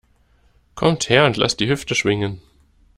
Kommt 0.73 1.09
her 1.09 1.27
und 1.27 1.37
lasst 1.37 1.59
die 1.59 1.69
Hüfte 1.69 1.93
schwingen! 1.93 2.41